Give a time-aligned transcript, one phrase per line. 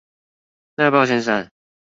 [0.77, 1.49] 哪要不要先刪